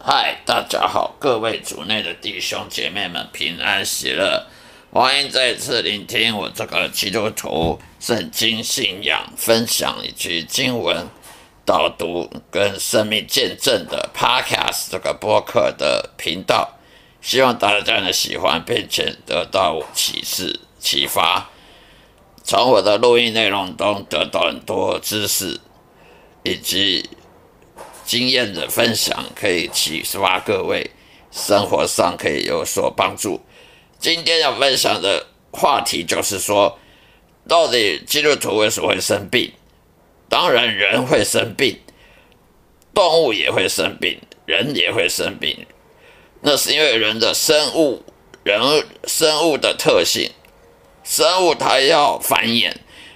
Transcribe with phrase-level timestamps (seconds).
[0.00, 4.46] 嗨大家好，各位主内的弟兄姐妹们平安喜乐，
[4.92, 11.04] 欢迎再次聆听我这个基督徒圣经信仰分享以及经文
[11.66, 16.78] 导读跟生命见证的 Podcast 这个播客的频道，
[17.20, 21.50] 希望大家能喜欢，并且得到启示启发，
[22.44, 25.60] 从我的录音内容中得到很多知识
[26.44, 27.10] 以及。
[28.08, 30.90] 经验的分享可以启发各位，
[31.30, 33.38] 生活上可以有所帮助。
[33.98, 36.78] 今天要分享的话题就是说，
[37.46, 39.52] 到底基督徒为什么会生病？
[40.26, 41.78] 当然，人会生病，
[42.94, 45.66] 动物也会生病，人也会生病。
[46.40, 48.02] 那是因为人的生物，
[48.42, 48.58] 人
[49.04, 50.32] 生物的特性，
[51.04, 52.72] 生物它要繁衍，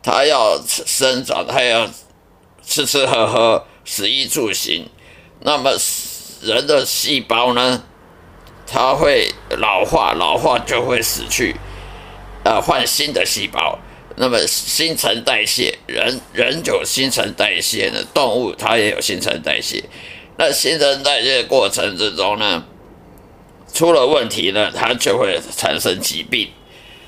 [0.00, 1.90] 它要生长，它要
[2.62, 3.66] 吃吃喝喝。
[3.86, 4.90] 食衣住行，
[5.40, 5.70] 那么
[6.42, 7.84] 人的细胞呢？
[8.66, 11.54] 它会老化，老化就会死去，
[12.44, 13.78] 呃，换新的细胞。
[14.16, 19.84] 那么新陈代谢，人人有新陈代谢呢，动物它也有新陈代谢。
[20.36, 22.64] 那新陈代谢过程之中呢，
[23.72, 26.50] 出了问题呢，它就会产生疾病。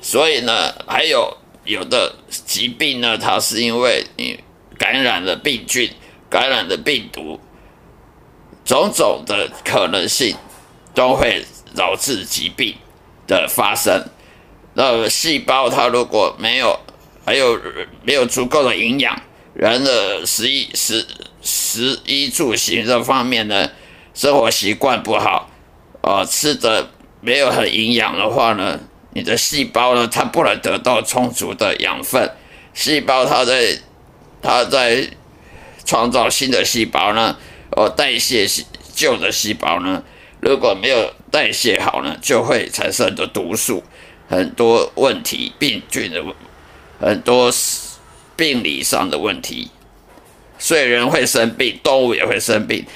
[0.00, 2.14] 所以呢，还有有的
[2.46, 4.38] 疾病呢，它是因为你
[4.78, 5.90] 感染了病菌。
[6.30, 7.40] 感染的病毒，
[8.64, 10.36] 种种的可能性
[10.94, 12.76] 都会导致疾病
[13.26, 14.06] 的发生。
[14.74, 16.78] 那细胞它如果没有，
[17.26, 17.60] 还有
[18.04, 19.20] 没有足够的营养，
[19.54, 21.04] 人的食衣食
[21.42, 23.68] 食衣住行这方面呢，
[24.14, 25.50] 生活习惯不好，
[26.02, 28.78] 呃，吃的没有很营养的话呢，
[29.12, 32.30] 你的细胞呢，它不能得到充足的养分，
[32.72, 33.80] 细胞它在
[34.40, 35.10] 它在。
[35.90, 37.36] 创造新的细胞呢？
[37.72, 38.46] 哦，代谢
[38.94, 40.04] 旧的细胞呢？
[40.38, 43.82] 如果没有代谢好呢，就会产生很多毒素，
[44.28, 46.22] 很多问题，病菌的
[47.00, 47.52] 很多
[48.36, 49.72] 病理上的问题。
[50.60, 52.86] 所以人会生病，动物也会生病。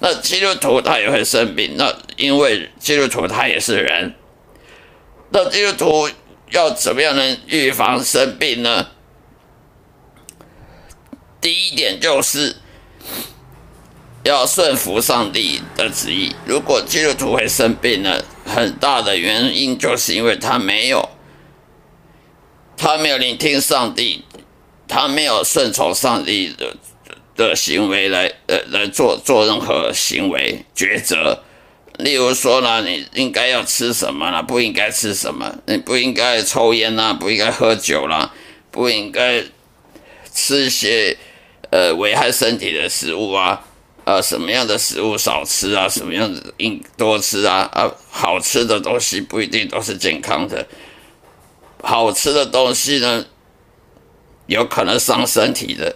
[0.00, 4.12] 那基督徒他也会生病，那因为基督徒他也是人。
[5.30, 6.10] 那基督徒
[6.50, 8.88] 要怎么样能预防生病呢？
[11.40, 12.56] 第一点就是
[14.24, 16.34] 要顺服上帝的旨意。
[16.44, 21.08] 如果基督徒会生病呢，很大的原因就是因为他没有，
[22.76, 24.24] 他没有聆听上帝，
[24.86, 26.76] 他没有顺从上帝的
[27.34, 31.42] 的行为来呃来做做任何行为抉择。
[31.98, 34.42] 例如说呢，你应该要吃什么呢？
[34.42, 35.54] 不应该吃什么？
[35.66, 38.34] 你不应该抽烟呐，不应该喝酒啦，
[38.70, 39.42] 不应该
[40.34, 41.16] 吃些。
[41.70, 43.64] 呃，危害身体的食物啊，
[44.04, 45.88] 呃，什么样的食物少吃啊？
[45.88, 47.68] 什么样子应多吃啊？
[47.72, 50.66] 啊，好吃的东西不一定都是健康的，
[51.82, 53.24] 好吃的东西呢，
[54.46, 55.94] 有可能伤身体的。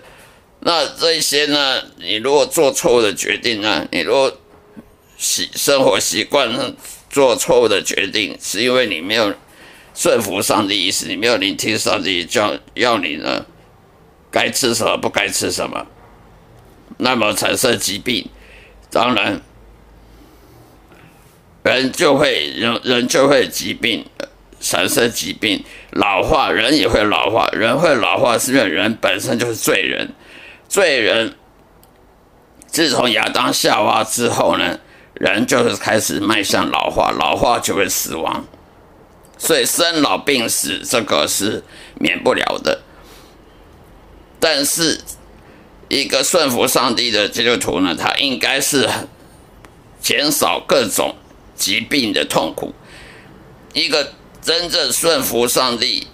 [0.61, 4.33] 那这些呢，你如果做错误的决定呢，你如果
[5.19, 6.73] 习生活习惯上
[7.11, 9.35] 做错误的决定，是因为你没有
[9.93, 13.45] 顺服上帝意思，你没有聆听上帝叫要你呢。
[14.35, 15.87] 该吃什么，不该吃什么，
[16.97, 18.29] 那么产生疾病，
[18.91, 19.41] 当然
[21.63, 24.05] 人就会人人就会疾病
[24.61, 25.63] 产生疾病，
[25.93, 30.13] 老化人也会老化，人会老化是因为人本身就是罪人，
[30.69, 31.37] 罪人
[32.67, 34.81] 自从亚当夏娃之后呢，
[35.15, 38.45] 人就是开始迈向老化，老化就会死亡，
[39.39, 41.63] 所以生老病死这个是
[42.01, 42.81] 免不了的。
[44.47, 45.01] 但是，
[45.89, 48.87] 一个顺服上帝的基督徒呢，他应该是
[50.03, 51.17] 减少各种
[51.57, 52.75] 疾病的痛苦。
[53.73, 54.13] 一个
[54.43, 56.09] 真正顺服上帝、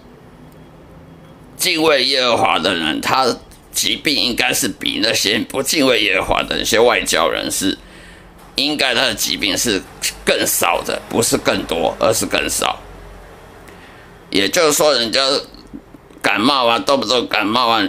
[1.56, 3.36] 敬畏耶和华的人，他
[3.72, 7.76] 疾病应该是比那些不敬畏耶和华的那些外教人士，
[8.54, 9.82] 应该他的疾病是
[10.24, 12.78] 更少的，不是更多，而是更少。
[14.30, 15.20] 也就是说，人家
[16.22, 17.88] 感冒啊，动不动感冒啊。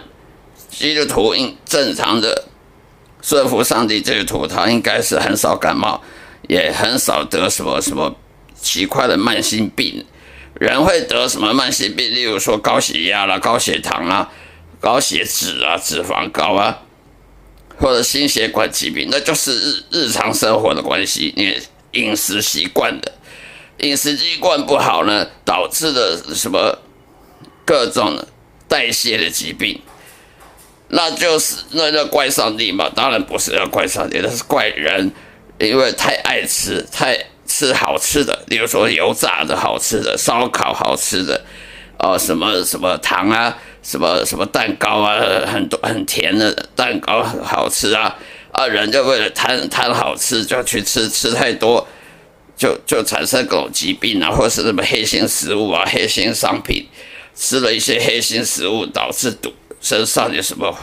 [0.81, 2.45] 基督徒应正常的
[3.21, 6.01] 顺服上帝，基督徒他应该是很少感冒，
[6.49, 8.15] 也很少得什么什么
[8.59, 10.03] 奇怪的慢性病。
[10.55, 12.11] 人会得什么慢性病？
[12.11, 14.31] 例如说高血压啦、高血糖啦、
[14.79, 16.79] 高血脂啊、脂肪高啊，
[17.77, 21.59] 或者心血管疾病，那就是日日常生活的关系，你
[21.91, 23.11] 饮食习惯的，
[23.77, 26.79] 饮食习惯不好呢，导致的什么
[27.63, 28.25] 各种
[28.67, 29.79] 代谢的疾病。
[30.91, 32.89] 那就是那要怪上帝嘛？
[32.95, 35.11] 当然不是要怪上帝，那是怪人。
[35.59, 37.15] 因为太爱吃，太
[37.45, 41.39] 吃好吃的，例如说油炸的好吃的，烧烤好吃的，
[41.99, 48.17] 哦，什么什么糖啊，什么什么蛋糕啊，很多很甜的蛋糕很好吃啊，
[48.53, 51.87] 啊，人就为了贪贪好吃，就去吃，吃太多，
[52.57, 56.87] 就就产生各种疾病啊，或是什么黑心食物啊，黑心商品，
[57.35, 60.73] 吃了一些黑心食物，导致毒身上有什么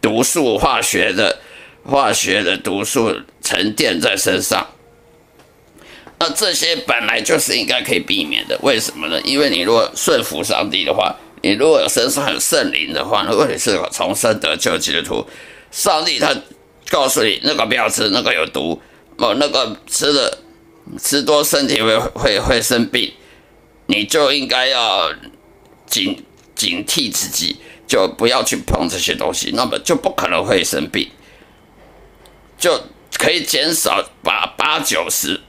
[0.00, 1.40] 毒素、化学的。
[1.86, 4.66] 化学的毒素沉淀在身上，
[6.18, 8.58] 那这些本来就是应该可以避免的。
[8.62, 9.20] 为什么呢？
[9.20, 15.26] 因为你如果顺服上帝的话，你如果身上有圣灵的话，如果你是重生得救基督徒，
[15.70, 16.34] 上帝他
[16.88, 18.80] 告诉你那个不要吃，那个有毒，
[19.18, 20.38] 哦，那个吃的
[20.98, 23.12] 吃多身体会会会生病，
[23.88, 25.12] 你就应该要
[25.86, 26.24] 警
[26.54, 27.56] 警惕自己，
[27.86, 31.10] 就不要去碰这些东西，那么就不可能会生病。
[32.56, 32.80] 就
[33.18, 35.40] 可以减少把八九十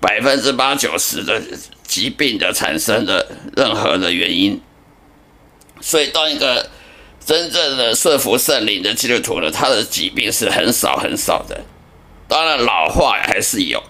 [0.00, 1.40] 百分之八九十的
[1.84, 4.60] 疾病的产生的任何的原因，
[5.80, 6.68] 所以当一个
[7.24, 11.62] 真正的顺服圣灵的基督徒呢，他的疾病是很少很少的。
[12.26, 13.82] 当然老化还是有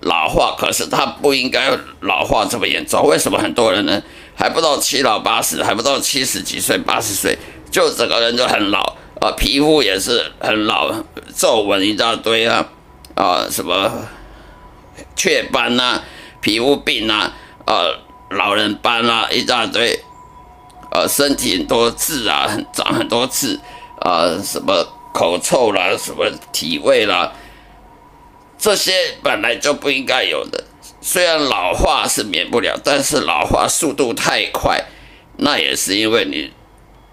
[0.00, 3.04] 老化，可是他不应该老化这么严重。
[3.08, 4.02] 为什么很多人呢
[4.34, 7.38] 还不到七老八十，还不到七十几岁八十岁，
[7.70, 8.96] 就整个人就很老？
[9.20, 10.92] 啊，皮肤也是很老，
[11.36, 12.66] 皱纹一大堆啊，
[13.14, 13.88] 啊，什么
[15.14, 16.02] 雀斑呐，
[16.40, 17.30] 皮肤病呐，
[17.66, 18.00] 呃，
[18.30, 20.02] 老人斑啊，一大堆，
[20.90, 23.60] 呃，身体很多痣啊，长很多痣，
[24.00, 24.84] 啊，什么
[25.14, 27.32] 口臭啦，什么体味啦，
[28.58, 28.92] 这些
[29.22, 30.64] 本来就不应该有的。
[31.02, 34.82] 虽然老化是免不了，但是老化速度太快，
[35.36, 36.50] 那也是因为你。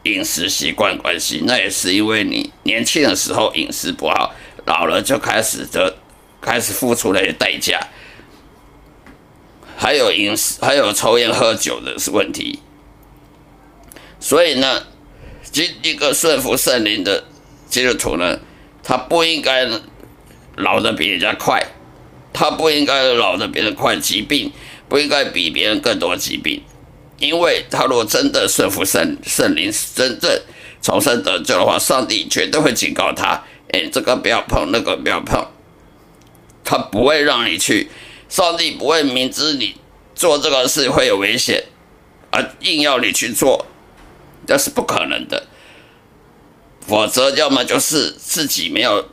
[0.03, 4.33] 饮食习惯关系，那也是因为你年轻的时候饮食不好，
[4.65, 5.97] 老了就开始的
[6.39, 7.77] 开始付出那些代价。
[9.75, 12.59] 还有饮食，还有抽烟喝酒的是问题。
[14.21, 14.83] 所以呢，
[15.53, 17.25] 一一个顺服圣灵的
[17.67, 18.39] 基督徒呢，
[18.81, 19.67] 他不应该
[20.55, 21.61] 老的比人家快，
[22.39, 24.49] 他不应该老的比人快，疾病
[24.87, 26.63] 不应该比别人更多疾病。
[27.17, 30.41] 因为他如果真的顺服圣圣灵，真正
[30.81, 33.43] 重生得救的话，上帝绝对会警告他：，
[33.73, 35.45] 哎，这个不要碰，那个不要碰。
[36.63, 37.91] 他不会让你去，
[38.29, 39.75] 上帝不会明知你
[40.15, 41.65] 做这个事会有危险，
[42.31, 43.65] 而硬要你去做，
[44.47, 45.45] 那是不可能的。
[46.87, 49.09] 否则，要么就是自己没有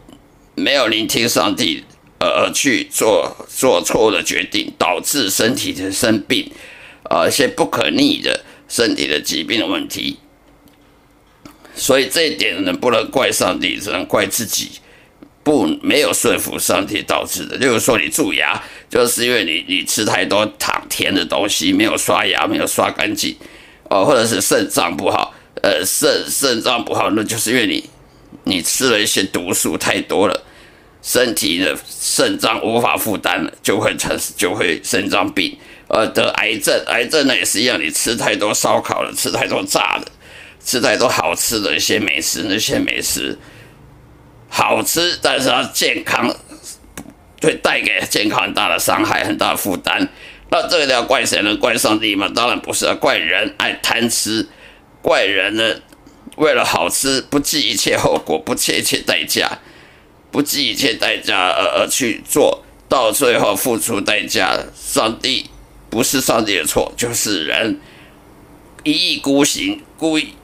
[0.54, 1.84] 没有聆听上帝，
[2.18, 6.50] 而去做做错的决定，导致身体的生病。
[7.08, 10.18] 啊，一些不可逆的身体的疾病的问题，
[11.72, 14.70] 所以这一点呢，不能怪上帝，只能怪自己
[15.44, 17.54] 不没有顺服上帝导致的。
[17.58, 18.60] 例如说，你蛀牙，
[18.90, 23.36] 就是因为你你吃太多糖甜的东西，没有刷牙，没有刷干净，
[23.88, 25.32] 哦，或者是肾脏不好，
[25.62, 27.88] 呃，肾肾脏不好，那就是因为你
[28.42, 30.42] 你吃了一些毒素太多了，
[31.06, 35.56] 身体的肾脏无法负担了，就会成就会肾脏病。
[35.86, 40.10] 呃，得癌症，癌症呢也是一样，你吃太多烧烤了，吃太多炸的，
[40.64, 43.38] 吃太多好吃的一些美食，那些美食
[44.48, 46.28] 好吃，但是它健康
[47.40, 50.08] 会带给健康很大的伤害，很大的负担。
[50.50, 51.56] 那这个要怪谁呢？
[51.56, 52.28] 怪上帝吗？
[52.34, 54.48] 当然不是，怪人爱贪吃，
[55.00, 55.76] 怪人呢
[56.34, 59.60] 为了好吃不计一切后果，不切一切代价，
[60.36, 65.48] 不计一切代价而而去做到最后付出代价，上帝。
[65.88, 67.80] 不是上帝的错，就是人
[68.84, 70.34] 一意孤行，故意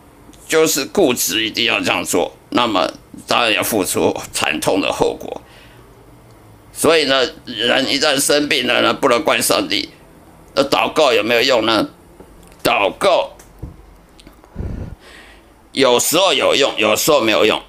[0.49, 2.91] 就是固执，一定要这样做，那么
[3.27, 5.43] 当然要付出惨痛的后果。
[6.73, 9.91] 所以呢，人一旦生病了呢，不能怪上帝。
[10.55, 11.91] 那祷告有没有用呢？
[12.65, 13.33] 祷告
[15.73, 17.61] 有时候有用，有时候没有用。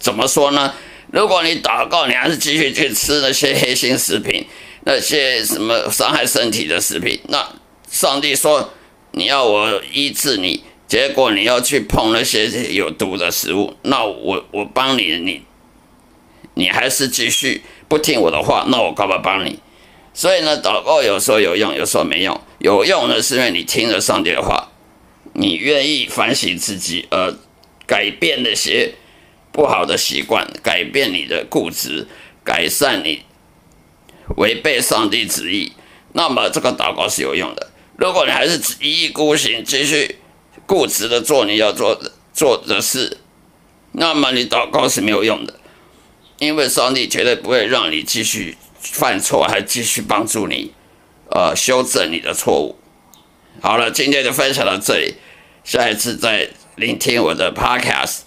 [0.00, 0.74] 怎么说呢？
[1.12, 4.46] 如果你祷告，你还是继续去吃那些黑心食品。
[4.82, 7.46] 那些什么伤害身体的食品，那
[7.90, 8.72] 上帝说
[9.10, 15.42] 你要我医治你，结果你要去碰那些有毒的食物，那我我帮你，你
[16.54, 19.58] 你还是继续不听我的话，那我干嘛帮你？
[20.14, 22.40] 所以呢，祷告有时候有用，有时候没用。
[22.58, 24.70] 有用的是因为你听了上帝的话，
[25.34, 27.36] 你愿意反省自己，而
[27.86, 28.94] 改变那些
[29.52, 32.06] 不好的习惯，改变你的固执，
[32.44, 33.22] 改善你
[34.36, 35.72] 违背上帝旨意，
[36.12, 37.70] 那么这个祷告是有用的。
[37.96, 40.18] 如果你还是一意孤行，继续
[40.66, 43.18] 固执的做你要做的做的事，
[43.92, 45.58] 那么你祷告是没有用的，
[46.38, 50.72] 因为上帝绝对不会让你继续犯错，还继续帮助你，
[51.30, 52.78] 呃，修正你的错误。
[53.60, 55.16] 好了，今天就分享到这里，
[55.64, 58.20] 下一次再聆听我的 Podcast。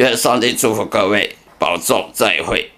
[0.00, 2.70] 愿上帝祝福各位保重再会。